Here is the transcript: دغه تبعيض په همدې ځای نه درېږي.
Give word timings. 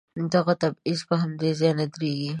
دغه 0.33 0.53
تبعيض 0.61 0.99
په 1.09 1.15
همدې 1.21 1.49
ځای 1.59 1.71
نه 1.79 1.85
درېږي. 1.93 2.29